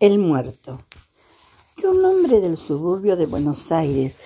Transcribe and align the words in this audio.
El 0.00 0.20
muerto. 0.20 0.84
Que 1.76 1.88
un 1.88 2.04
hombre 2.04 2.38
del 2.38 2.56
suburbio 2.56 3.16
de 3.16 3.26
Buenos 3.26 3.72
Aires, 3.72 4.16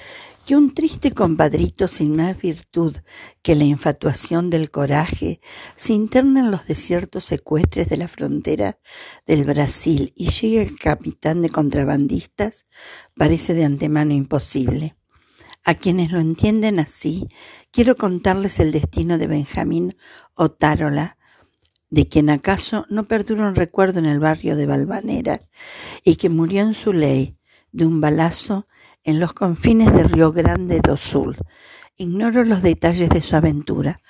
que 0.45 0.55
un 0.55 0.75
triste 0.75 1.13
compadrito 1.13 1.89
sin 1.89 2.15
más 2.15 2.39
virtud 2.39 2.95
que 3.41 3.55
la 3.55 3.65
infatuación 3.65 4.51
del 4.51 4.71
coraje, 4.71 5.41
se 5.75 5.95
interna 5.95 6.41
en 6.41 6.51
los 6.51 6.67
desiertos 6.67 7.25
secuestres 7.25 7.89
de 7.89 7.97
la 7.97 8.07
frontera 8.07 8.79
del 9.25 9.47
Brasil 9.47 10.13
y 10.15 10.29
llegue 10.29 10.61
el 10.61 10.79
capitán 10.79 11.41
de 11.41 11.49
contrabandistas, 11.49 12.67
parece 13.17 13.55
de 13.55 13.65
antemano 13.65 14.13
imposible. 14.13 14.95
A 15.65 15.73
quienes 15.75 16.11
lo 16.11 16.21
entienden 16.21 16.81
así, 16.81 17.29
quiero 17.71 17.97
contarles 17.97 18.59
el 18.59 18.73
destino 18.73 19.17
de 19.17 19.27
Benjamín 19.27 19.97
Otárola, 20.35 21.17
de 21.93 22.09
quien 22.09 22.31
acaso 22.31 22.87
no 22.89 23.05
perdura 23.05 23.47
un 23.47 23.55
recuerdo 23.55 23.99
en 23.99 24.07
el 24.07 24.19
barrio 24.19 24.57
de 24.57 24.65
Valvanera 24.65 25.43
y 26.03 26.17
que 26.17 26.31
murió 26.31 26.63
en 26.63 26.73
su 26.73 26.95
ley 26.95 27.37
de 27.71 27.85
un 27.85 28.01
balazo 28.01 28.67
en 29.05 29.21
los 29.21 29.35
confines 29.35 29.93
de 29.93 30.05
Río 30.05 30.33
Grande 30.33 30.81
do 30.81 30.97
Sul. 30.97 31.37
Ignoro 31.99 32.45
los 32.45 32.63
detalles 32.63 33.11
de 33.11 33.21
su 33.21 33.37
aventura. 33.37 34.01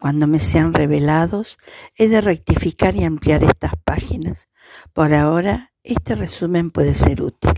Cuando 0.00 0.26
me 0.26 0.40
sean 0.40 0.74
revelados, 0.74 1.58
he 1.96 2.08
de 2.08 2.20
rectificar 2.20 2.96
y 2.96 3.04
ampliar 3.04 3.44
estas 3.44 3.74
páginas. 3.84 4.48
Por 4.92 5.14
ahora, 5.14 5.72
este 5.84 6.16
resumen 6.16 6.72
puede 6.72 6.94
ser 6.94 7.22
útil. 7.22 7.52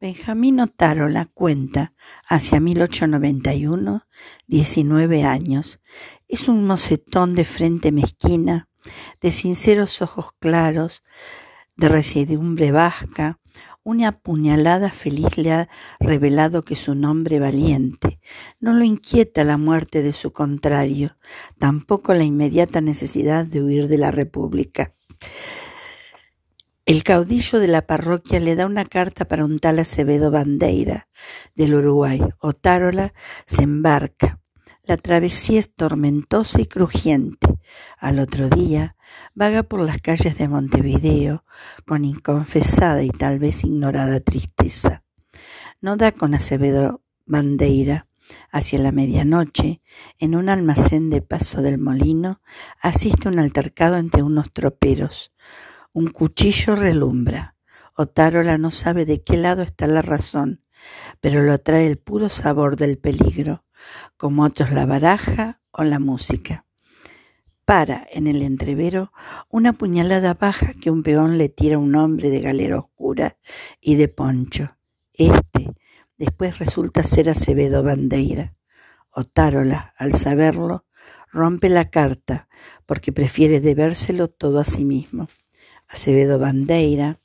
Benjamín 0.00 0.58
Otárola 0.58 1.24
cuenta, 1.26 1.92
hacia 2.28 2.58
1891, 2.58 4.06
19 4.48 5.22
años. 5.22 5.80
Es 6.26 6.48
un 6.48 6.66
mocetón 6.66 7.36
de 7.36 7.44
frente 7.44 7.92
mezquina, 7.92 8.68
de 9.20 9.32
sinceros 9.32 10.02
ojos 10.02 10.32
claros, 10.38 11.02
de 11.76 11.88
residumbre 11.88 12.72
vasca, 12.72 13.38
una 13.84 14.12
puñalada 14.12 14.90
feliz 14.90 15.38
le 15.38 15.52
ha 15.52 15.68
revelado 15.98 16.62
que 16.62 16.76
su 16.76 16.94
nombre 16.94 17.38
valiente. 17.38 18.20
No 18.60 18.74
lo 18.74 18.84
inquieta 18.84 19.44
la 19.44 19.56
muerte 19.56 20.02
de 20.02 20.12
su 20.12 20.30
contrario, 20.30 21.16
tampoco 21.58 22.12
la 22.12 22.24
inmediata 22.24 22.82
necesidad 22.82 23.46
de 23.46 23.62
huir 23.62 23.88
de 23.88 23.96
la 23.96 24.10
República. 24.10 24.90
El 26.84 27.04
caudillo 27.04 27.60
de 27.60 27.68
la 27.68 27.86
parroquia 27.86 28.40
le 28.40 28.56
da 28.56 28.66
una 28.66 28.84
carta 28.84 29.26
para 29.26 29.44
un 29.44 29.58
tal 29.58 29.78
Acevedo 29.78 30.30
Bandeira 30.30 31.08
del 31.54 31.74
Uruguay. 31.74 32.20
Otárola 32.40 33.12
se 33.46 33.62
embarca. 33.62 34.40
La 34.88 34.96
travesía 34.96 35.60
es 35.60 35.74
tormentosa 35.74 36.62
y 36.62 36.66
crujiente. 36.66 37.58
Al 37.98 38.18
otro 38.20 38.48
día, 38.48 38.96
vaga 39.34 39.62
por 39.62 39.80
las 39.80 40.00
calles 40.00 40.38
de 40.38 40.48
Montevideo 40.48 41.44
con 41.86 42.06
inconfesada 42.06 43.02
y 43.02 43.10
tal 43.10 43.38
vez 43.38 43.64
ignorada 43.64 44.20
tristeza. 44.20 45.04
No 45.82 45.98
da 45.98 46.12
con 46.12 46.32
Acevedo 46.32 47.02
Bandeira. 47.26 48.06
Hacia 48.50 48.78
la 48.78 48.90
medianoche, 48.90 49.82
en 50.18 50.34
un 50.34 50.48
almacén 50.48 51.10
de 51.10 51.20
Paso 51.20 51.60
del 51.60 51.76
Molino, 51.76 52.40
asiste 52.80 53.28
un 53.28 53.38
altercado 53.38 53.98
entre 53.98 54.22
unos 54.22 54.50
troperos. 54.54 55.34
Un 55.92 56.08
cuchillo 56.08 56.74
relumbra. 56.74 57.56
Otárola 57.94 58.56
no 58.56 58.70
sabe 58.70 59.04
de 59.04 59.22
qué 59.22 59.36
lado 59.36 59.60
está 59.60 59.86
la 59.86 60.00
razón, 60.00 60.62
pero 61.20 61.42
lo 61.42 61.52
atrae 61.52 61.86
el 61.86 61.98
puro 61.98 62.30
sabor 62.30 62.76
del 62.76 62.96
peligro 62.96 63.64
como 64.16 64.44
otros 64.44 64.70
la 64.70 64.86
baraja 64.86 65.60
o 65.70 65.84
la 65.84 65.98
música. 65.98 66.64
Para 67.64 68.06
en 68.10 68.26
el 68.26 68.42
entrevero 68.42 69.12
una 69.50 69.74
puñalada 69.74 70.34
baja 70.34 70.72
que 70.72 70.90
un 70.90 71.02
peón 71.02 71.36
le 71.38 71.48
tira 71.48 71.76
a 71.76 71.78
un 71.78 71.94
hombre 71.96 72.30
de 72.30 72.40
galera 72.40 72.78
oscura 72.78 73.36
y 73.80 73.96
de 73.96 74.08
poncho. 74.08 74.76
Este 75.12 75.74
después 76.16 76.58
resulta 76.58 77.02
ser 77.02 77.28
Acevedo 77.28 77.82
Bandeira. 77.82 78.54
Otárola, 79.10 79.94
al 79.96 80.14
saberlo, 80.14 80.84
rompe 81.32 81.68
la 81.68 81.90
carta 81.90 82.48
porque 82.86 83.12
prefiere 83.12 83.60
debérselo 83.60 84.28
todo 84.28 84.60
a 84.60 84.64
sí 84.64 84.84
mismo. 84.84 85.28
Acevedo 85.88 86.38
Bandeira 86.38 87.20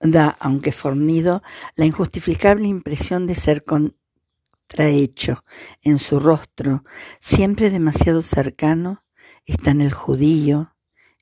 da, 0.00 0.36
aunque 0.40 0.72
fornido, 0.72 1.42
la 1.74 1.86
injustificable 1.86 2.66
impresión 2.66 3.26
de 3.26 3.34
ser 3.34 3.64
contrahecho. 3.64 5.44
En 5.82 5.98
su 5.98 6.20
rostro, 6.20 6.84
siempre 7.20 7.70
demasiado 7.70 8.22
cercano, 8.22 9.04
están 9.44 9.80
el 9.80 9.92
judío, 9.92 10.74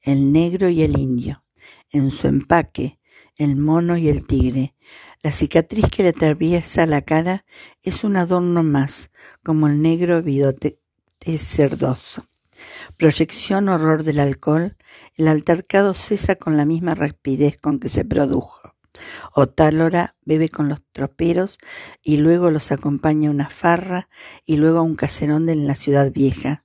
el 0.03 0.33
negro 0.33 0.69
y 0.69 0.83
el 0.83 0.99
indio. 0.99 1.45
En 1.91 2.11
su 2.11 2.27
empaque, 2.27 2.99
el 3.37 3.57
mono 3.57 3.97
y 3.97 4.09
el 4.09 4.27
tigre. 4.27 4.75
La 5.23 5.33
cicatriz 5.33 5.87
que 5.91 6.03
le 6.03 6.11
atraviesa 6.11 6.87
la 6.87 7.03
cara 7.03 7.45
es 7.83 8.05
un 8.05 8.17
adorno 8.17 8.63
más, 8.63 9.11
como 9.43 9.69
el 9.69 9.81
negro 9.81 10.23
bidote 10.23 10.79
cerdoso. 11.39 12.27
Proyección 12.97 13.69
horror 13.69 14.05
del 14.05 14.21
alcohol, 14.21 14.77
el 15.17 15.29
altercado 15.29 15.95
cesa 15.95 16.37
con 16.37 16.57
la 16.57 16.65
misma 16.65 16.95
rapidez 16.95 17.57
con 17.57 17.81
que 17.81 17.89
se 17.89 18.05
produjo. 18.05 18.64
Otálora 19.33 20.17
bebe 20.25 20.49
con 20.49 20.69
los 20.69 20.81
troperos 20.93 21.59
y 22.03 22.19
luego 22.19 22.51
los 22.51 22.73
acompaña 22.73 23.29
a 23.29 23.33
una 23.33 23.51
farra 23.51 24.09
y 24.45 24.57
luego 24.57 24.79
a 24.79 24.83
un 24.83 24.95
caserón 24.95 25.47
de 25.47 25.57
la 25.57 25.75
ciudad 25.75 26.13
vieja, 26.13 26.65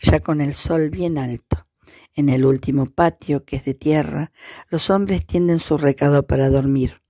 ya 0.00 0.20
con 0.20 0.40
el 0.40 0.54
sol 0.54 0.90
bien 0.90 1.18
alto. 1.18 1.66
En 2.14 2.28
el 2.30 2.46
último 2.46 2.86
patio, 2.86 3.44
que 3.44 3.56
es 3.56 3.64
de 3.64 3.74
tierra, 3.74 4.32
los 4.70 4.88
hombres 4.90 5.26
tienden 5.26 5.58
su 5.58 5.76
recado 5.76 6.26
para 6.26 6.48
dormir. 6.48 7.02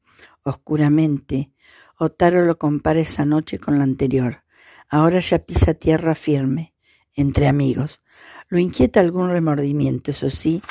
Oscuramente, 0.43 1.53
Otaro 1.99 2.45
lo 2.45 2.59
compara 2.59 3.01
esa 3.01 3.25
noche 3.25 3.59
con 3.59 3.79
la 3.79 3.85
anterior. 3.85 4.43
Ahora 4.89 5.21
ya 5.21 5.39
pisa 5.39 5.75
tierra 5.75 6.15
firme, 6.15 6.75
entre 7.15 7.47
amigos. 7.49 8.01
Lo 8.49 8.59
inquieta 8.59 9.01
algún 9.01 9.31
remordimiento, 9.31 10.11
eso 10.11 10.31
sí, 10.31 10.63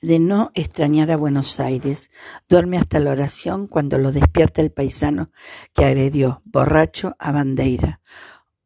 de 0.00 0.18
no 0.18 0.50
extrañar 0.54 1.10
a 1.10 1.16
Buenos 1.16 1.60
Aires. 1.60 2.10
Duerme 2.48 2.78
hasta 2.78 3.00
la 3.00 3.10
oración 3.10 3.66
cuando 3.66 3.98
lo 3.98 4.12
despierta 4.12 4.62
el 4.62 4.72
paisano 4.72 5.30
que 5.74 5.84
agredió, 5.84 6.42
borracho, 6.44 7.16
a 7.18 7.32
Bandeira. 7.32 8.00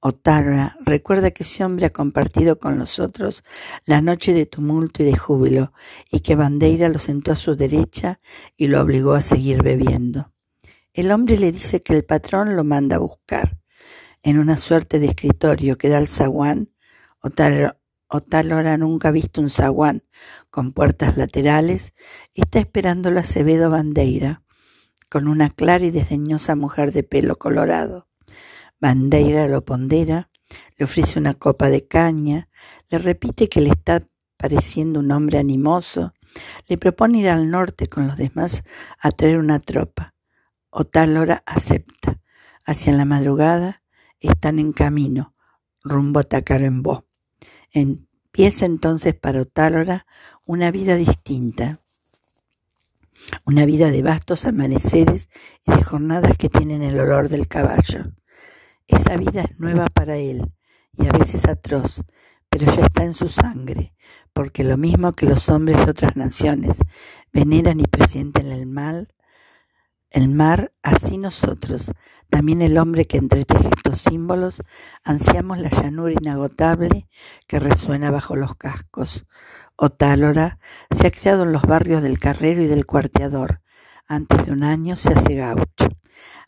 Otara 0.00 0.76
recuerda 0.84 1.30
que 1.30 1.44
ese 1.44 1.64
hombre 1.64 1.86
ha 1.86 1.90
compartido 1.90 2.58
con 2.58 2.78
los 2.78 2.98
otros 2.98 3.42
la 3.86 4.02
noche 4.02 4.34
de 4.34 4.44
tumulto 4.44 5.02
y 5.02 5.06
de 5.06 5.16
júbilo, 5.16 5.72
y 6.10 6.20
que 6.20 6.36
Bandeira 6.36 6.90
lo 6.90 6.98
sentó 6.98 7.32
a 7.32 7.36
su 7.36 7.56
derecha 7.56 8.20
y 8.54 8.66
lo 8.66 8.82
obligó 8.82 9.14
a 9.14 9.22
seguir 9.22 9.62
bebiendo. 9.62 10.32
El 10.92 11.10
hombre 11.10 11.38
le 11.38 11.52
dice 11.52 11.82
que 11.82 11.94
el 11.94 12.04
patrón 12.04 12.54
lo 12.54 12.64
manda 12.64 12.96
a 12.96 13.00
buscar. 13.00 13.58
En 14.22 14.38
una 14.38 14.58
suerte 14.58 14.98
de 14.98 15.06
escritorio 15.06 15.76
que 15.78 15.88
da 15.88 15.98
al 15.98 16.08
zaguán, 16.08 16.70
Otaro 17.20 17.78
o 18.14 18.20
tal 18.20 18.52
hora 18.52 18.78
nunca 18.78 19.08
ha 19.08 19.10
visto 19.10 19.40
un 19.40 19.50
zaguán 19.50 20.04
con 20.48 20.70
puertas 20.70 21.16
laterales, 21.16 21.94
está 22.32 22.60
esperando 22.60 23.08
Acevedo 23.08 23.70
Bandeira, 23.70 24.44
con 25.08 25.26
una 25.26 25.50
clara 25.50 25.84
y 25.84 25.90
desdeñosa 25.90 26.54
mujer 26.54 26.92
de 26.92 27.02
pelo 27.02 27.34
colorado. 27.34 28.06
Bandeira 28.78 29.48
lo 29.48 29.64
pondera, 29.64 30.30
le 30.76 30.84
ofrece 30.84 31.18
una 31.18 31.32
copa 31.32 31.70
de 31.70 31.88
caña, 31.88 32.48
le 32.88 32.98
repite 32.98 33.48
que 33.48 33.60
le 33.60 33.70
está 33.70 34.06
pareciendo 34.36 35.00
un 35.00 35.10
hombre 35.10 35.38
animoso, 35.38 36.14
le 36.68 36.78
propone 36.78 37.18
ir 37.18 37.30
al 37.30 37.50
norte 37.50 37.88
con 37.88 38.06
los 38.06 38.16
demás 38.16 38.62
a 39.00 39.10
traer 39.10 39.40
una 39.40 39.58
tropa. 39.58 40.14
O 40.70 40.84
tal 40.84 41.16
hora 41.16 41.42
acepta. 41.46 42.20
Hacia 42.64 42.92
la 42.92 43.06
madrugada 43.06 43.82
están 44.20 44.60
en 44.60 44.72
camino, 44.72 45.34
rumbo 45.82 46.20
a 46.20 46.22
Tacarembó. 46.22 47.03
Empieza 47.74 48.66
entonces 48.66 49.16
para 49.16 49.42
Otálora 49.42 50.06
una 50.46 50.70
vida 50.70 50.94
distinta, 50.94 51.80
una 53.44 53.66
vida 53.66 53.90
de 53.90 54.00
vastos 54.00 54.46
amaneceres 54.46 55.28
y 55.66 55.72
de 55.72 55.82
jornadas 55.82 56.38
que 56.38 56.48
tienen 56.48 56.84
el 56.84 57.00
olor 57.00 57.28
del 57.28 57.48
caballo. 57.48 58.12
Esa 58.86 59.16
vida 59.16 59.42
es 59.42 59.58
nueva 59.58 59.86
para 59.86 60.16
él 60.18 60.52
y 60.92 61.08
a 61.08 61.10
veces 61.18 61.46
atroz, 61.46 62.04
pero 62.48 62.72
ya 62.72 62.84
está 62.84 63.02
en 63.02 63.12
su 63.12 63.26
sangre, 63.26 63.92
porque 64.32 64.62
lo 64.62 64.76
mismo 64.76 65.12
que 65.12 65.26
los 65.26 65.48
hombres 65.48 65.78
de 65.78 65.90
otras 65.90 66.14
naciones 66.14 66.76
veneran 67.32 67.80
y 67.80 67.88
presienten 67.88 68.52
el 68.52 68.66
mal, 68.66 69.08
el 70.14 70.28
mar, 70.28 70.72
así 70.84 71.18
nosotros, 71.18 71.90
también 72.30 72.62
el 72.62 72.78
hombre 72.78 73.04
que 73.04 73.16
entreteje 73.16 73.68
estos 73.76 73.98
símbolos, 74.00 74.62
ansiamos 75.02 75.58
la 75.58 75.70
llanura 75.70 76.12
inagotable 76.12 77.08
que 77.48 77.58
resuena 77.58 78.12
bajo 78.12 78.36
los 78.36 78.54
cascos. 78.54 79.26
Otálora 79.74 80.60
se 80.92 81.08
ha 81.08 81.10
criado 81.10 81.42
en 81.42 81.50
los 81.50 81.62
barrios 81.62 82.00
del 82.00 82.20
Carrero 82.20 82.62
y 82.62 82.68
del 82.68 82.86
Cuarteador. 82.86 83.60
Antes 84.06 84.46
de 84.46 84.52
un 84.52 84.62
año 84.62 84.94
se 84.94 85.14
hace 85.14 85.34
gaucho. 85.34 85.88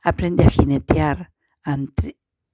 Aprende 0.01 0.45
a 0.45 0.51
jinetear 0.51 1.33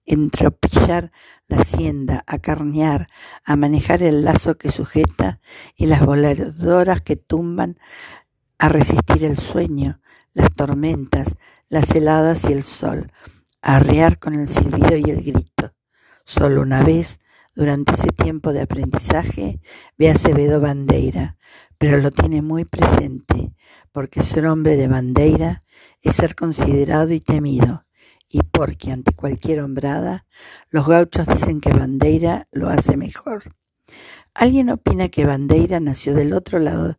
entropillar 0.06 1.12
la 1.46 1.58
hacienda, 1.58 2.24
a 2.26 2.38
carnear, 2.38 3.06
a 3.44 3.56
manejar 3.56 4.02
el 4.02 4.24
lazo 4.24 4.56
que 4.56 4.72
sujeta 4.72 5.40
y 5.76 5.86
las 5.86 6.06
voladoras 6.06 7.02
que 7.02 7.16
tumban, 7.16 7.78
a 8.58 8.70
resistir 8.70 9.24
el 9.24 9.36
sueño, 9.36 10.00
las 10.34 10.52
tormentas, 10.52 11.36
las 11.68 11.90
heladas 11.90 12.44
y 12.48 12.52
el 12.52 12.62
sol, 12.62 13.10
arrear 13.60 14.18
con 14.18 14.34
el 14.34 14.46
silbido 14.46 14.96
y 14.96 15.10
el 15.10 15.22
grito. 15.22 15.74
Solo 16.24 16.62
una 16.62 16.82
vez, 16.82 17.18
durante 17.54 17.94
ese 17.94 18.08
tiempo 18.08 18.52
de 18.52 18.62
aprendizaje, 18.62 19.60
ve 19.98 20.10
a 20.10 20.14
Acevedo 20.14 20.60
Bandeira, 20.60 21.36
pero 21.78 21.98
lo 21.98 22.10
tiene 22.10 22.42
muy 22.42 22.64
presente, 22.64 23.52
porque 23.92 24.22
ser 24.22 24.46
hombre 24.46 24.76
de 24.76 24.88
bandeira 24.88 25.60
es 26.00 26.16
ser 26.16 26.34
considerado 26.34 27.12
y 27.12 27.20
temido, 27.20 27.84
y 28.28 28.42
porque 28.42 28.92
ante 28.92 29.12
cualquier 29.12 29.60
hombrada 29.60 30.26
los 30.70 30.86
gauchos 30.86 31.26
dicen 31.26 31.60
que 31.60 31.72
Bandeira 31.72 32.48
lo 32.50 32.70
hace 32.70 32.96
mejor. 32.96 33.54
Alguien 34.32 34.70
opina 34.70 35.10
que 35.10 35.26
Bandeira 35.26 35.78
nació 35.80 36.14
del 36.14 36.32
otro 36.32 36.58
lado 36.58 36.98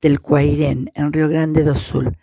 del 0.00 0.20
Cuairén, 0.20 0.90
en 0.94 1.12
Río 1.12 1.28
Grande 1.28 1.62
do 1.62 1.76
Sul. 1.76 2.16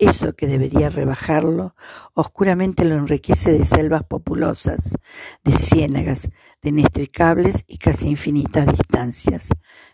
Eso 0.00 0.34
que 0.34 0.46
debería 0.46 0.88
rebajarlo, 0.88 1.74
oscuramente 2.14 2.86
lo 2.86 2.94
enriquece 2.94 3.52
de 3.52 3.66
selvas 3.66 4.02
populosas, 4.02 4.96
de 5.44 5.52
ciénagas, 5.52 6.30
de 6.62 6.70
inextricables 6.70 7.64
y 7.66 7.76
casi 7.76 8.08
infinitas 8.08 8.66
distancias. 8.66 9.48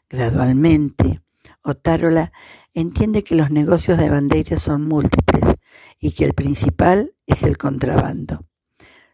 Gradualmente, 0.08 1.18
Otárola 1.60 2.30
entiende 2.72 3.24
que 3.24 3.34
los 3.34 3.50
negocios 3.50 3.98
de 3.98 4.08
Bandeira 4.08 4.56
son 4.60 4.86
múltiples 4.86 5.56
y 5.98 6.12
que 6.12 6.24
el 6.24 6.34
principal 6.34 7.16
es 7.26 7.42
el 7.42 7.58
contrabando. 7.58 8.46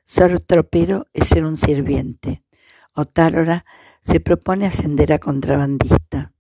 Ser 0.05 0.43
tropero 0.43 1.07
es 1.15 1.29
ser 1.29 1.47
un 1.47 1.57
sirviente. 1.57 2.45
Otárola 2.95 3.65
se 4.03 4.21
propone 4.21 4.67
ascender 4.67 5.15
a 5.15 5.19
contrabandista. 5.19 6.35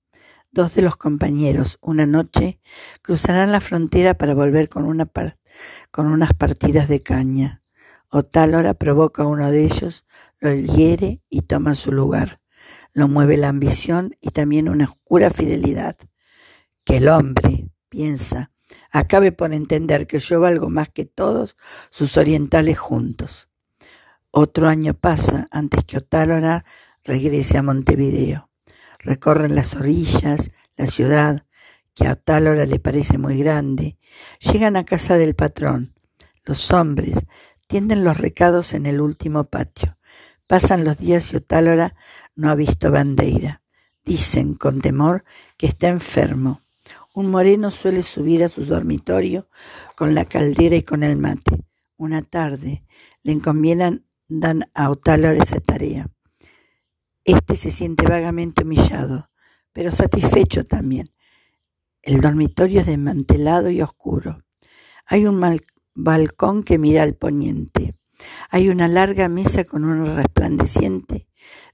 Dos 0.54 0.74
de 0.74 0.82
los 0.82 0.96
compañeros, 0.96 1.78
una 1.80 2.04
noche, 2.04 2.60
cruzarán 3.00 3.52
la 3.52 3.60
frontera 3.60 4.12
para 4.12 4.34
volver 4.34 4.68
con, 4.68 4.84
una 4.84 5.10
con 5.90 6.06
unas 6.08 6.34
partidas 6.34 6.88
de 6.88 7.00
caña. 7.00 7.62
Otálora 8.10 8.74
provoca 8.74 9.22
a 9.22 9.26
uno 9.26 9.50
de 9.50 9.64
ellos, 9.64 10.04
lo 10.40 10.54
hiere 10.54 11.22
y 11.30 11.40
toma 11.40 11.74
su 11.74 11.90
lugar. 11.90 12.42
Lo 12.92 13.08
mueve 13.08 13.38
la 13.38 13.48
ambición 13.48 14.14
y 14.20 14.28
también 14.28 14.68
una 14.68 14.84
oscura 14.84 15.30
fidelidad. 15.30 15.96
Que 16.84 16.98
el 16.98 17.08
hombre, 17.08 17.70
piensa, 17.88 18.52
acabe 18.90 19.32
por 19.32 19.54
entender 19.54 20.06
que 20.06 20.18
yo 20.18 20.38
valgo 20.38 20.68
más 20.68 20.90
que 20.90 21.06
todos 21.06 21.56
sus 21.90 22.18
orientales 22.18 22.78
juntos. 22.78 23.48
Otro 24.30 24.68
año 24.68 24.92
pasa 24.92 25.46
antes 25.50 25.82
que 25.86 25.96
Otálora 25.96 26.66
regrese 27.04 27.56
a 27.56 27.62
Montevideo. 27.62 28.51
Recorren 29.02 29.56
las 29.56 29.74
orillas, 29.74 30.52
la 30.76 30.86
ciudad, 30.86 31.44
que 31.94 32.06
a 32.06 32.12
Otálora 32.12 32.66
le 32.66 32.78
parece 32.78 33.18
muy 33.18 33.36
grande. 33.38 33.98
Llegan 34.40 34.76
a 34.76 34.84
casa 34.84 35.16
del 35.16 35.34
patrón. 35.34 35.94
Los 36.44 36.70
hombres 36.70 37.18
tienden 37.66 38.04
los 38.04 38.16
recados 38.16 38.74
en 38.74 38.86
el 38.86 39.00
último 39.00 39.44
patio. 39.44 39.98
Pasan 40.46 40.84
los 40.84 40.98
días 40.98 41.32
y 41.32 41.36
Otálora 41.36 41.96
no 42.36 42.50
ha 42.50 42.54
visto 42.54 42.90
bandeira. 42.90 43.60
Dicen 44.04 44.54
con 44.54 44.80
temor 44.80 45.24
que 45.56 45.66
está 45.66 45.88
enfermo. 45.88 46.60
Un 47.14 47.30
moreno 47.30 47.70
suele 47.70 48.02
subir 48.02 48.42
a 48.44 48.48
su 48.48 48.64
dormitorio 48.64 49.48
con 49.96 50.14
la 50.14 50.24
caldera 50.24 50.76
y 50.76 50.82
con 50.82 51.02
el 51.02 51.16
mate. 51.16 51.64
Una 51.96 52.22
tarde 52.22 52.84
le 53.22 53.32
encomiendan 53.32 54.04
a 54.74 54.90
Otálora 54.90 55.42
esa 55.42 55.60
tarea. 55.60 56.08
Este 57.24 57.56
se 57.56 57.70
siente 57.70 58.06
vagamente 58.06 58.64
humillado, 58.64 59.30
pero 59.72 59.92
satisfecho 59.92 60.64
también. 60.64 61.06
El 62.02 62.20
dormitorio 62.20 62.80
es 62.80 62.86
desmantelado 62.86 63.70
y 63.70 63.80
oscuro. 63.80 64.42
Hay 65.06 65.26
un 65.26 65.40
balcón 65.94 66.62
que 66.62 66.78
mira 66.78 67.02
al 67.02 67.14
poniente. 67.14 67.94
Hay 68.50 68.68
una 68.68 68.88
larga 68.88 69.28
mesa 69.28 69.64
con 69.64 69.84
un 69.84 70.16
resplandeciente 70.16 71.28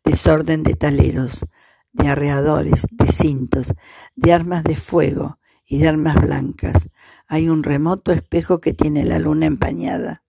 desorden 0.04 0.62
de 0.62 0.74
taleros 0.74 1.46
de 1.92 2.08
arreadores, 2.08 2.86
de 2.90 3.06
cintos, 3.06 3.74
de 4.14 4.32
armas 4.32 4.64
de 4.64 4.76
fuego 4.76 5.38
y 5.66 5.78
de 5.78 5.88
armas 5.88 6.16
blancas. 6.16 6.88
Hay 7.26 7.48
un 7.48 7.62
remoto 7.62 8.12
espejo 8.12 8.60
que 8.60 8.72
tiene 8.72 9.04
la 9.04 9.18
luna 9.18 9.46
empañada. 9.46 10.22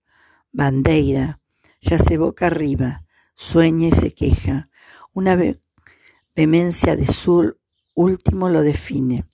Bandeira, 0.52 1.40
yace 1.80 2.18
boca 2.18 2.48
arriba, 2.48 3.04
sueña 3.34 3.88
y 3.88 3.92
se 3.92 4.12
queja. 4.12 4.68
Una 5.12 5.36
vehemencia 6.36 6.96
de 6.96 7.06
sur 7.06 7.58
último 7.94 8.48
lo 8.48 8.62
define. 8.62 9.26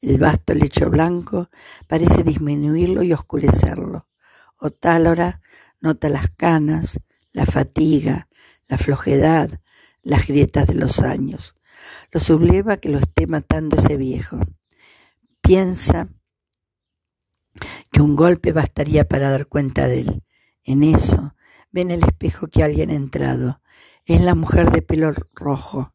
El 0.00 0.18
vasto 0.18 0.54
lecho 0.54 0.88
blanco 0.90 1.50
parece 1.86 2.22
disminuirlo 2.22 3.02
y 3.02 3.12
oscurecerlo. 3.12 4.08
Otálora 4.58 5.40
nota 5.80 6.08
las 6.08 6.30
canas, 6.30 7.00
la 7.32 7.46
fatiga, 7.46 8.28
la 8.68 8.78
flojedad, 8.78 9.60
las 10.02 10.26
grietas 10.26 10.66
de 10.66 10.74
los 10.74 11.00
años. 11.00 11.54
Lo 12.10 12.20
subleva 12.20 12.78
que 12.78 12.88
lo 12.88 12.98
esté 12.98 13.26
matando 13.26 13.76
ese 13.76 13.96
viejo. 13.96 14.40
Piensa 15.40 16.08
que 17.90 18.00
un 18.00 18.16
golpe 18.16 18.52
bastaría 18.52 19.04
para 19.04 19.30
dar 19.30 19.46
cuenta 19.46 19.86
de 19.86 20.00
él. 20.00 20.22
En 20.64 20.84
eso, 20.84 21.34
ve 21.70 21.82
en 21.82 21.90
el 21.90 22.02
espejo 22.02 22.48
que 22.48 22.62
alguien 22.62 22.90
ha 22.90 22.94
entrado. 22.94 23.60
Es 24.08 24.22
la 24.22 24.34
mujer 24.34 24.70
de 24.70 24.80
pelo 24.80 25.12
rojo. 25.34 25.92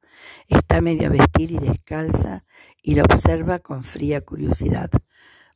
Está 0.48 0.82
medio 0.82 1.08
a 1.08 1.10
vestir 1.10 1.50
y 1.50 1.58
descalza 1.58 2.46
y 2.84 2.94
la 2.94 3.02
observa 3.02 3.58
con 3.58 3.84
fría 3.84 4.22
curiosidad. 4.22 4.92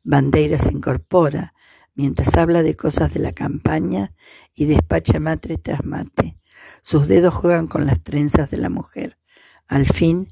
Bandeira 0.03 0.57
se 0.57 0.71
incorpora 0.71 1.53
mientras 1.93 2.35
habla 2.35 2.63
de 2.63 2.75
cosas 2.75 3.13
de 3.13 3.19
la 3.19 3.33
campaña 3.33 4.15
y 4.55 4.65
despacha 4.65 5.19
mate 5.19 5.59
tras 5.59 5.85
mate. 5.85 6.39
Sus 6.81 7.07
dedos 7.07 7.35
juegan 7.35 7.67
con 7.67 7.85
las 7.85 8.01
trenzas 8.01 8.49
de 8.49 8.57
la 8.57 8.69
mujer. 8.69 9.19
Al 9.67 9.85
fin 9.85 10.27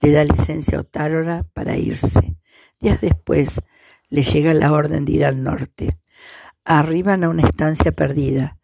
le 0.00 0.12
da 0.12 0.24
licencia 0.24 0.78
a 0.78 0.80
Otálora 0.80 1.44
para 1.52 1.76
irse. 1.76 2.38
Días 2.80 3.02
después 3.02 3.60
le 4.08 4.22
llega 4.22 4.54
la 4.54 4.72
orden 4.72 5.04
de 5.04 5.12
ir 5.12 5.26
al 5.26 5.42
norte. 5.42 5.98
Arriban 6.64 7.24
a 7.24 7.28
una 7.28 7.42
estancia 7.42 7.92
perdida, 7.92 8.57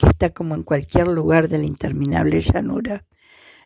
que 0.00 0.08
está 0.08 0.30
como 0.30 0.54
en 0.54 0.62
cualquier 0.62 1.08
lugar 1.08 1.48
de 1.48 1.58
la 1.58 1.64
interminable 1.64 2.40
llanura. 2.40 3.04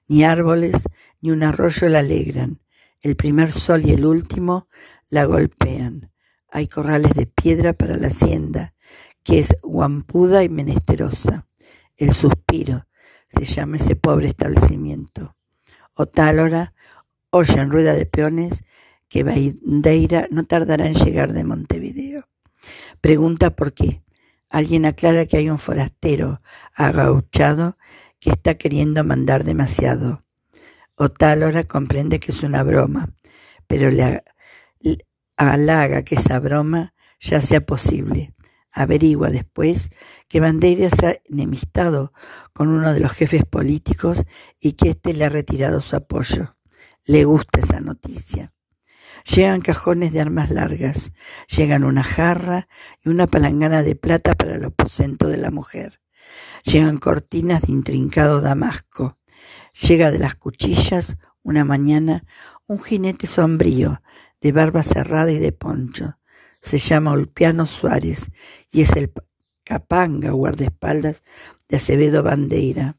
Ni 0.09 0.25
árboles 0.25 0.83
ni 1.21 1.31
un 1.31 1.45
arroyo 1.45 1.89
la 1.89 2.01
alegran. 2.01 2.61
El 3.01 3.15
primer 3.15 3.53
sol 3.53 3.87
y 3.87 3.93
el 3.93 4.05
último 4.05 4.69
la 5.09 5.27
golpean. 5.27 6.11
Hay 6.51 6.67
corrales 6.67 7.15
de 7.15 7.27
piedra 7.27 7.73
para 7.73 7.97
la 7.97 8.09
hacienda, 8.09 8.75
que 9.23 9.39
es 9.39 9.55
guampuda 9.63 10.43
y 10.43 10.49
menesterosa. 10.49 11.47
El 11.97 12.13
suspiro 12.13 12.89
se 13.29 13.45
llama 13.45 13.77
ese 13.77 13.95
pobre 13.95 14.27
establecimiento. 14.27 15.37
Otálora 15.95 16.75
oye 17.31 17.61
en 17.61 17.71
rueda 17.71 17.95
de 17.95 18.07
peones 18.07 18.65
que 19.09 19.23
Bandeira 19.23 20.27
no 20.33 20.45
tardará 20.45 20.87
en 20.87 20.95
llegar 20.95 21.33
de 21.33 21.45
Montevideo. 21.45 22.25
Pregunta 23.01 23.55
por 23.55 23.73
qué. 23.73 24.04
Alguien 24.55 24.87
aclara 24.87 25.27
que 25.27 25.37
hay 25.37 25.51
un 25.51 25.59
forastero 25.59 26.41
agauchado 26.77 27.77
que 28.21 28.31
está 28.31 28.55
queriendo 28.55 29.03
mandar 29.03 29.43
demasiado. 29.43 30.23
Otálora 30.95 31.65
comprende 31.65 32.21
que 32.21 32.31
es 32.31 32.45
una 32.45 32.63
broma, 32.63 33.13
pero 33.67 33.91
le 33.91 34.23
halaga 35.37 36.05
que 36.05 36.15
esa 36.15 36.39
broma 36.39 36.95
ya 37.19 37.41
sea 37.41 37.67
posible. 37.67 38.33
Averigua 38.71 39.31
después 39.31 39.91
que 40.29 40.39
Bandeira 40.39 40.89
se 40.89 41.07
ha 41.09 41.21
enemistado 41.25 42.13
con 42.53 42.69
uno 42.69 42.95
de 42.95 43.01
los 43.01 43.11
jefes 43.11 43.45
políticos 43.45 44.23
y 44.61 44.75
que 44.75 44.91
éste 44.91 45.15
le 45.15 45.25
ha 45.25 45.31
retirado 45.31 45.81
su 45.81 45.97
apoyo. 45.97 46.55
Le 47.07 47.25
gusta 47.25 47.59
esa 47.59 47.81
noticia. 47.81 48.54
Llegan 49.25 49.61
cajones 49.61 50.13
de 50.13 50.21
armas 50.21 50.51
largas, 50.51 51.13
llegan 51.49 51.85
una 51.85 52.03
jarra 52.03 52.69
y 53.03 53.09
una 53.09 53.27
palangana 53.27 53.83
de 53.83 53.97
plata 53.97 54.35
para 54.35 54.57
el 54.57 54.65
aposento 54.65 55.29
de 55.29 55.39
la 55.39 55.51
mujer. 55.51 56.01
Llegan 56.65 56.99
cortinas 56.99 57.63
de 57.63 57.73
intrincado 57.73 58.41
damasco. 58.41 59.19
Llega 59.89 60.11
de 60.11 60.19
las 60.19 60.35
cuchillas 60.35 61.17
una 61.43 61.65
mañana 61.65 62.25
un 62.67 62.83
jinete 62.83 63.27
sombrío, 63.27 64.03
de 64.41 64.53
barba 64.53 64.83
cerrada 64.83 65.31
y 65.33 65.39
de 65.39 65.53
poncho 65.53 66.19
se 66.65 66.79
llama 66.79 67.13
Ulpiano 67.13 67.67
Suárez 67.67 68.31
y 68.73 68.81
es 68.81 68.93
el 68.95 69.13
capanga 69.65 70.31
guardaespaldas 70.31 71.23
de 71.69 71.77
Acevedo 71.77 72.23
Bandeira. 72.23 72.97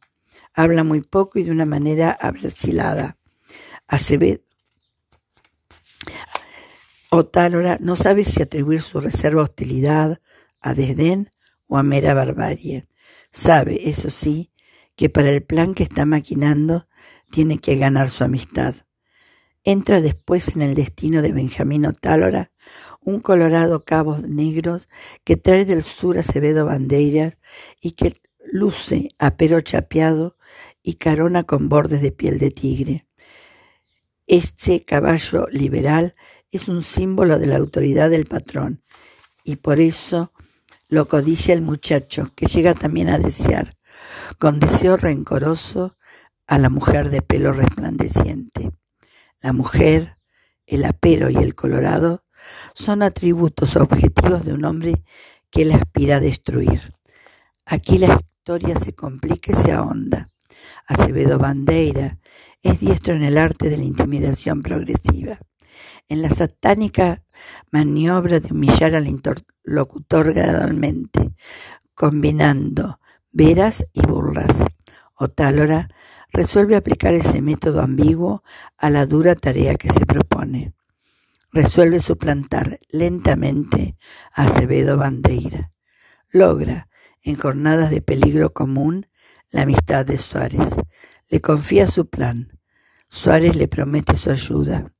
Habla 0.53 0.84
muy 0.84 1.01
poco 1.01 1.39
y 1.39 1.44
de 1.44 1.51
una 1.51 1.65
manera 1.65 2.12
abracilada. 2.12 3.17
Acevedo 3.88 4.45
Otálora 7.15 7.77
no 7.79 7.95
sabe 7.95 8.25
si 8.25 8.41
atribuir 8.41 8.81
su 8.81 9.00
reserva 9.00 9.39
a 9.39 9.45
hostilidad, 9.45 10.19
a 10.60 10.74
desdén 10.74 11.29
o 11.65 11.77
a 11.77 11.84
mera 11.84 12.13
barbarie. 12.13 12.88
Sabe, 13.31 13.89
eso 13.89 14.10
sí, 14.10 14.51
que 14.98 15.10
para 15.10 15.29
el 15.29 15.41
plan 15.41 15.75
que 15.75 15.84
está 15.84 16.05
maquinando 16.05 16.89
tiene 17.31 17.60
que 17.60 17.77
ganar 17.77 18.10
su 18.10 18.25
amistad. 18.25 18.75
Entra 19.63 20.01
después 20.01 20.55
en 20.57 20.62
el 20.62 20.75
destino 20.75 21.22
de 21.22 21.31
Benjamín 21.31 21.86
Otálora, 21.86 22.51
un 23.00 23.22
colorado 23.22 23.86
cabos 23.86 24.24
negros 24.24 24.89
que 25.24 25.38
trae 25.38 25.63
del 25.63 25.84
sur 25.84 26.17
Acevedo 26.17 26.65
Bandeiras 26.65 27.38
y 27.79 27.91
que 27.91 28.12
luce 28.43 29.07
a 29.19 29.38
pero 29.38 29.62
chapeado 29.62 30.36
y 30.84 30.95
carona 30.95 31.43
con 31.43 31.69
bordes 31.69 32.01
de 32.01 32.12
piel 32.12 32.39
de 32.39 32.51
tigre. 32.51 33.07
Este 34.27 34.84
caballo 34.84 35.48
liberal 35.51 36.15
es 36.52 36.68
un 36.68 36.84
símbolo 36.84 37.40
de 37.40 37.48
la 37.48 37.58
autoridad 37.58 38.10
del 38.10 38.25
patrón 38.25 38.84
y 39.44 39.58
por 39.58 39.80
eso 39.80 40.32
lo 40.88 41.08
codicia 41.08 41.54
el 41.54 41.62
muchacho, 41.62 42.32
que 42.36 42.46
llega 42.46 42.74
también 42.74 43.10
a 43.10 43.18
desear, 43.18 43.75
con 44.40 44.60
deseo 44.60 44.98
rencoroso, 44.98 45.98
a 46.48 46.58
la 46.58 46.70
mujer 46.70 47.10
de 47.10 47.22
pelo 47.22 47.54
resplandeciente. 47.54 48.72
La 49.42 49.52
mujer, 49.52 50.18
el 50.66 50.86
apero 50.86 51.30
y 51.30 51.38
el 51.38 51.56
colorado 51.56 52.24
son 52.74 53.02
atributos 53.02 53.75
objetivos 53.75 54.46
de 54.46 54.54
un 54.54 54.66
hombre 54.66 55.04
que 55.50 55.66
le 55.66 55.75
aspira 55.75 56.18
a 56.18 56.20
destruir. 56.20 56.94
Aquí 57.66 57.98
la 57.98 58.20
historia 58.20 58.78
se 58.78 58.94
complica 58.94 59.52
y 59.52 59.56
se 59.56 59.72
ahonda. 59.72 60.30
Acevedo 60.88 61.40
Bandeira 61.40 62.20
es 62.62 62.80
diestro 62.80 63.16
en 63.16 63.24
el 63.24 63.38
arte 63.38 63.70
de 63.70 63.78
la 63.78 63.84
intimidación 63.84 64.62
progresiva, 64.62 65.40
en 66.08 66.22
la 66.22 66.30
satánica 66.30 67.24
maniobra 67.72 68.40
de 68.40 68.54
humillar 68.54 68.96
al 68.96 69.08
interlocutor 69.08 70.34
gradualmente, 70.34 71.34
combinando 71.94 73.00
veras 73.32 73.86
y 73.94 74.02
burlas. 74.02 74.66
Otálora 75.16 75.90
resuelve 76.32 76.76
aplicar 76.76 77.14
ese 77.14 77.42
método 77.42 77.82
ambiguo 77.82 78.44
a 78.78 78.90
la 78.90 79.06
dura 79.06 79.36
tarea 79.36 79.76
que 79.76 79.92
se 79.92 80.06
propone. 80.06 80.74
Resuelve 81.52 82.02
suplantar 82.02 82.80
lentamente 82.90 83.98
a 84.34 84.44
Acevedo 84.44 84.98
Bandeira. 84.98 85.72
Logra, 86.30 86.90
en 87.24 87.36
jornadas 87.36 87.90
de 87.92 88.02
peligro 88.02 88.52
común, 88.52 89.08
la 89.52 89.62
amistad 89.62 90.06
de 90.06 90.18
Suárez. 90.18 90.76
Le 91.30 91.40
confía 91.40 91.88
su 91.88 92.10
plan. 92.10 92.60
Suárez 93.08 93.56
le 93.56 93.70
promete 93.70 94.18
su 94.18 94.32
ayuda. 94.32 94.92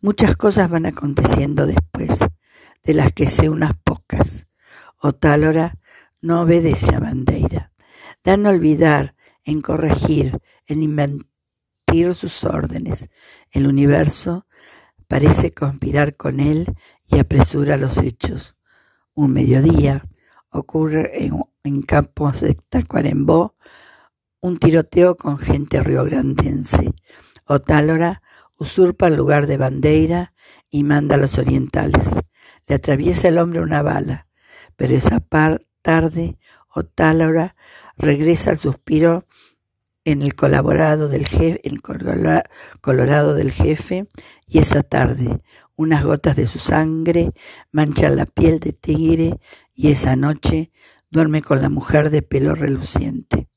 Muchas 0.00 0.36
cosas 0.36 0.70
van 0.70 0.86
aconteciendo 0.86 1.66
después, 1.66 2.18
de 2.82 2.94
las 2.94 3.12
que 3.12 3.28
sé 3.28 3.48
unas 3.48 3.72
pocas. 3.84 4.46
Otálora 4.98 5.78
no 6.20 6.42
obedece 6.42 6.94
a 6.94 7.00
Bandeira. 7.00 7.72
Da 8.22 8.34
en 8.34 8.46
olvidar, 8.46 9.14
en 9.44 9.62
corregir, 9.62 10.32
en 10.66 10.82
inventir 10.82 12.14
sus 12.14 12.44
órdenes. 12.44 13.08
El 13.50 13.66
universo 13.66 14.46
parece 15.08 15.52
conspirar 15.52 16.16
con 16.16 16.40
él 16.40 16.66
y 17.10 17.18
apresura 17.18 17.76
los 17.76 17.98
hechos. 17.98 18.56
Un 19.14 19.32
mediodía 19.32 20.06
ocurre 20.50 21.24
en, 21.24 21.42
en 21.64 21.82
campos 21.82 22.40
de 22.40 22.54
Tacuarembó 22.54 23.56
un 24.40 24.58
tiroteo 24.58 25.16
con 25.16 25.38
gente 25.38 25.80
riograndense. 25.80 26.92
Otálora 27.46 28.22
usurpa 28.60 29.08
el 29.08 29.16
lugar 29.16 29.46
de 29.46 29.56
Bandeira 29.56 30.34
y 30.70 30.84
manda 30.84 31.16
a 31.16 31.18
los 31.18 31.38
orientales. 31.38 32.12
Le 32.68 32.74
atraviesa 32.76 33.28
el 33.28 33.38
hombre 33.38 33.60
una 33.60 33.82
bala, 33.82 34.28
pero 34.76 34.94
esa 34.94 35.18
tarde 35.82 36.38
Otálora 36.72 37.56
regresa 37.96 38.50
al 38.50 38.58
suspiro 38.58 39.26
en 40.04 40.22
el 40.22 40.34
colaborado 40.34 41.08
del 41.08 41.26
jefe, 41.26 41.60
el 41.64 41.80
colorado 41.82 43.34
del 43.34 43.50
jefe, 43.50 44.06
y 44.46 44.58
esa 44.58 44.82
tarde 44.82 45.42
unas 45.74 46.04
gotas 46.04 46.36
de 46.36 46.44
su 46.46 46.58
sangre 46.58 47.32
manchan 47.72 48.16
la 48.16 48.26
piel 48.26 48.60
de 48.60 48.74
tigre 48.74 49.40
y 49.74 49.90
esa 49.90 50.14
noche 50.14 50.70
duerme 51.10 51.40
con 51.40 51.62
la 51.62 51.70
mujer 51.70 52.10
de 52.10 52.20
pelo 52.20 52.54
reluciente. 52.54 53.48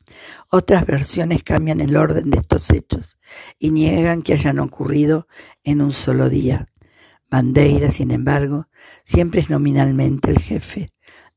Otras 0.49 0.85
versiones 0.85 1.43
cambian 1.43 1.79
el 1.79 1.95
orden 1.95 2.29
de 2.29 2.39
estos 2.39 2.69
hechos 2.69 3.17
y 3.59 3.71
niegan 3.71 4.21
que 4.21 4.33
hayan 4.33 4.59
ocurrido 4.59 5.27
en 5.63 5.81
un 5.81 5.91
solo 5.93 6.29
día. 6.29 6.65
Bandeira, 7.29 7.89
sin 7.89 8.11
embargo, 8.11 8.67
siempre 9.03 9.41
es 9.41 9.49
nominalmente 9.49 10.31
el 10.31 10.39
jefe. 10.39 10.89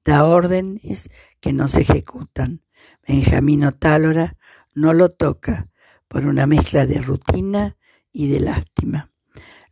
Da 0.05 0.25
órdenes 0.25 1.09
que 1.41 1.53
no 1.53 1.69
se 1.69 1.81
ejecutan. 1.81 2.63
Benjamín 3.07 3.65
Otálora 3.65 4.37
no 4.75 4.93
lo 4.93 5.09
toca 5.09 5.69
por 6.09 6.27
una 6.27 6.47
mezcla 6.47 6.87
de 6.87 7.01
rutina 7.01 7.77
y 8.13 8.29
de 8.29 8.41
lástima. 8.41 9.11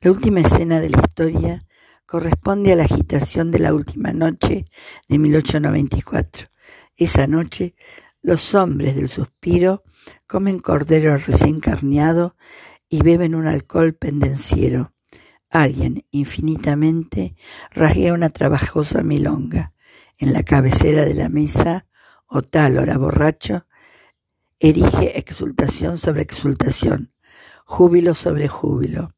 La 0.01 0.11
última 0.11 0.41
escena 0.41 0.81
de 0.81 0.91
la 0.91 1.01
historia 1.01 1.63
corresponde 2.07 2.73
a 2.73 2.77
la 2.77 2.85
agitación 2.85 3.51
de 3.51 3.59
la 3.59 3.75
última 3.75 4.13
noche 4.13 4.67
de 5.09 5.19
1894. 5.19 6.49
Esa 6.97 7.27
noche 7.27 7.75
los 8.25 8.55
hombres 8.55 8.97
del 8.97 9.11
suspiro 9.11 9.85
comen 10.27 10.59
cordero 10.59 11.15
recién 11.19 11.61
carneado 11.61 12.37
y 12.89 13.03
beben 13.03 13.35
un 13.35 13.47
alcohol 13.47 13.93
pendenciero. 13.93 14.95
Alguien, 15.51 16.07
infinitamente, 16.11 17.37
rasguea 17.71 18.15
una 18.15 18.31
trabajosa 18.31 19.03
milonga. 19.03 19.75
En 20.17 20.33
la 20.33 20.43
cabecera 20.43 21.05
de 21.05 21.13
la 21.13 21.29
mesa, 21.29 21.87
Otálora, 22.27 22.97
borracho, 22.97 23.67
erige 24.59 25.19
exultación 25.19 25.99
sobre 25.99 26.23
exultación, 26.23 27.13
júbilo 27.67 28.15
sobre 28.15 28.49
júbilo. 28.49 29.13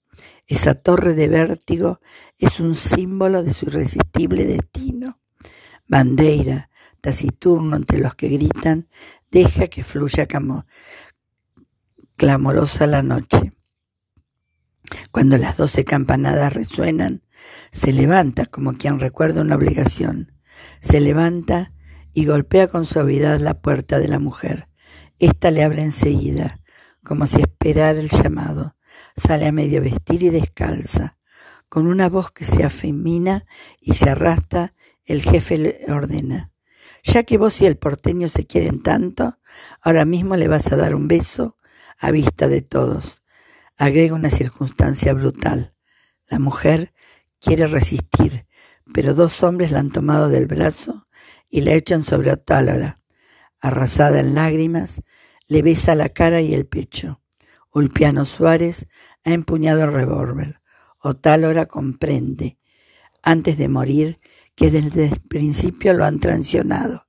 Esa 0.48 0.74
torre 0.74 1.14
de 1.14 1.28
vértigo 1.28 2.00
es 2.38 2.58
un 2.58 2.74
símbolo 2.74 3.44
de 3.44 3.52
su 3.52 3.66
irresistible 3.66 4.46
destino. 4.46 5.20
Bandeira, 5.86 6.70
taciturno 7.06 7.76
entre 7.76 8.00
los 8.00 8.16
que 8.16 8.26
gritan, 8.26 8.88
deja 9.30 9.68
que 9.68 9.84
fluya 9.84 10.26
clamorosa 12.16 12.88
la 12.88 13.04
noche. 13.04 13.52
Cuando 15.12 15.38
las 15.38 15.56
doce 15.56 15.84
campanadas 15.84 16.52
resuenan, 16.52 17.22
se 17.70 17.92
levanta 17.92 18.46
como 18.46 18.72
quien 18.72 18.98
recuerda 18.98 19.42
una 19.42 19.54
obligación. 19.54 20.32
Se 20.80 20.98
levanta 20.98 21.72
y 22.12 22.24
golpea 22.24 22.66
con 22.66 22.84
suavidad 22.84 23.38
la 23.38 23.60
puerta 23.60 24.00
de 24.00 24.08
la 24.08 24.18
mujer. 24.18 24.68
Esta 25.20 25.52
le 25.52 25.62
abre 25.62 25.82
enseguida, 25.82 26.58
como 27.04 27.28
si 27.28 27.40
esperara 27.40 28.00
el 28.00 28.08
llamado. 28.08 28.74
Sale 29.16 29.46
a 29.46 29.52
medio 29.52 29.80
vestir 29.80 30.24
y 30.24 30.30
descalza. 30.30 31.18
Con 31.68 31.86
una 31.86 32.08
voz 32.08 32.32
que 32.32 32.44
se 32.44 32.64
afemina 32.64 33.46
y 33.80 33.94
se 33.94 34.10
arrastra, 34.10 34.74
el 35.04 35.22
jefe 35.22 35.56
le 35.56 35.84
ordena. 35.88 36.50
Ya 37.06 37.22
que 37.22 37.38
vos 37.38 37.62
y 37.62 37.66
el 37.66 37.76
porteño 37.76 38.28
se 38.28 38.46
quieren 38.46 38.82
tanto, 38.82 39.38
ahora 39.80 40.04
mismo 40.04 40.34
le 40.34 40.48
vas 40.48 40.72
a 40.72 40.76
dar 40.76 40.94
un 40.96 41.06
beso 41.06 41.56
a 42.00 42.10
vista 42.10 42.48
de 42.48 42.62
todos. 42.62 43.22
Agrega 43.76 44.14
una 44.14 44.28
circunstancia 44.28 45.12
brutal. 45.12 45.72
La 46.28 46.40
mujer 46.40 46.92
quiere 47.40 47.68
resistir, 47.68 48.46
pero 48.92 49.14
dos 49.14 49.44
hombres 49.44 49.70
la 49.70 49.78
han 49.78 49.92
tomado 49.92 50.28
del 50.28 50.46
brazo 50.46 51.06
y 51.48 51.60
la 51.60 51.74
echan 51.74 52.02
sobre 52.02 52.32
Otálora. 52.32 52.96
Arrasada 53.60 54.18
en 54.18 54.34
lágrimas, 54.34 55.00
le 55.46 55.62
besa 55.62 55.94
la 55.94 56.08
cara 56.08 56.40
y 56.40 56.54
el 56.54 56.66
pecho. 56.66 57.22
Ulpiano 57.70 58.24
Suárez 58.24 58.88
ha 59.24 59.32
empuñado 59.32 59.84
el 59.84 59.92
revólver. 59.92 60.60
Otálora 60.98 61.66
comprende, 61.66 62.58
antes 63.26 63.58
de 63.58 63.68
morir, 63.68 64.18
que 64.54 64.70
desde 64.70 65.06
el 65.06 65.20
principio 65.20 65.92
lo 65.92 66.04
han 66.04 66.20
traicionado, 66.20 67.08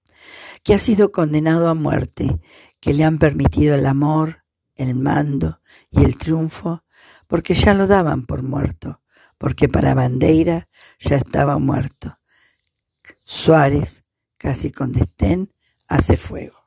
que 0.63 0.73
ha 0.73 0.79
sido 0.79 1.11
condenado 1.11 1.69
a 1.69 1.75
muerte, 1.75 2.41
que 2.81 2.93
le 2.95 3.03
han 3.03 3.19
permitido 3.19 3.75
el 3.75 3.85
amor, 3.85 4.43
el 4.75 4.95
mando 4.95 5.61
y 5.91 6.03
el 6.03 6.17
triunfo, 6.17 6.83
porque 7.27 7.53
ya 7.53 7.75
lo 7.75 7.85
daban 7.85 8.25
por 8.25 8.41
muerto, 8.41 9.01
porque 9.37 9.69
para 9.69 9.93
Bandeira 9.93 10.67
ya 10.99 11.17
estaba 11.17 11.59
muerto. 11.59 12.17
Suárez, 13.23 14.03
casi 14.37 14.71
con 14.71 14.93
destén, 14.93 15.53
hace 15.87 16.17
fuego. 16.17 16.66